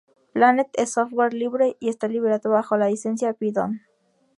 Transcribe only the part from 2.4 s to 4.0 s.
bajo la licencia Python.